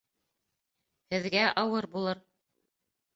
Һеҙгә 1.13 1.43
ауыр 1.65 1.87
булыр 1.97 2.23